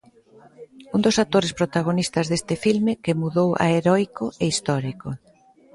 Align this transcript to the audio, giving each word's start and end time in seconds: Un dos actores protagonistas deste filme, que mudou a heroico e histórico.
Un 0.95 0.99
dos 1.05 1.17
actores 1.23 1.55
protagonistas 1.59 2.25
deste 2.31 2.55
filme, 2.63 2.93
que 3.03 3.17
mudou 3.21 3.49
a 3.63 3.65
heroico 3.77 4.25
e 4.43 4.45
histórico. 4.51 5.09